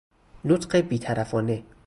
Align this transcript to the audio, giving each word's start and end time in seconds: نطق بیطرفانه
نطق 0.45 0.75
بیطرفانه 0.75 1.63